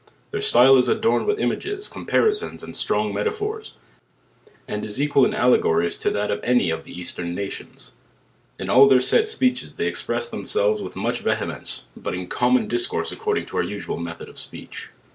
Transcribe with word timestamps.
Their 0.31 0.41
style 0.41 0.77
is 0.77 0.87
adorned 0.87 1.27
with 1.27 1.39
images, 1.39 1.87
comparisons 1.87 2.63
and 2.63 2.73
t 2.73 2.87
trong 2.87 3.13
metaphors, 3.13 3.73
and 4.67 4.83
is 4.83 4.99
equal 4.99 5.25
in 5.25 5.35
allegories 5.35 5.95
to 5.97 6.09
that 6.09 6.31
of 6.31 6.39
any 6.43 6.71
of 6.71 6.85
the 6.85 6.99
eastern 6.99 7.35
nations. 7.35 7.91
In 8.57 8.67
all 8.67 8.87
their 8.87 8.97
eet 8.97 9.27
speeches 9.27 9.73
t!)3y 9.73 9.85
express 9.87 10.27
themselves 10.27 10.81
with 10.81 10.95
much 10.95 11.19
vehem 11.23 11.51
ence, 11.55 11.85
but 11.95 12.15
in 12.15 12.25
common 12.25 12.67
discourse 12.67 13.11
according 13.11 13.45
to 13.45 13.57
our 13.57 13.61
usual 13.63 13.99
method 13.99 14.27
of 14.27 14.39
speech. 14.39 14.89